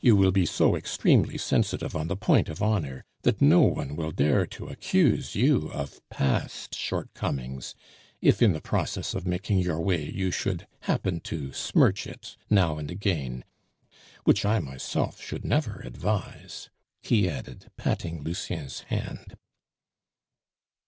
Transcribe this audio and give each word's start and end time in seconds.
You 0.00 0.16
will 0.16 0.32
be 0.32 0.46
so 0.46 0.74
extremely 0.74 1.38
sensitive 1.38 1.94
on 1.94 2.08
the 2.08 2.16
point 2.16 2.48
of 2.48 2.60
honor 2.60 3.04
that 3.22 3.40
no 3.40 3.60
one 3.60 3.94
will 3.94 4.10
dare 4.10 4.44
to 4.46 4.66
accuse 4.66 5.36
you 5.36 5.68
of 5.70 6.00
past 6.10 6.74
shortcomings 6.74 7.76
if 8.20 8.42
in 8.42 8.52
the 8.52 8.60
process 8.60 9.14
of 9.14 9.28
making 9.28 9.60
your 9.60 9.80
way 9.80 10.10
you 10.10 10.32
should 10.32 10.66
happen 10.80 11.20
to 11.20 11.52
smirch 11.52 12.08
it 12.08 12.36
now 12.50 12.78
and 12.78 12.90
again, 12.90 13.44
which 14.24 14.44
I 14.44 14.58
myself 14.58 15.22
should 15.22 15.44
never 15.44 15.78
advise," 15.84 16.68
he 17.00 17.28
added, 17.30 17.70
patting 17.76 18.24
Lucien's 18.24 18.80
hand. 18.80 19.36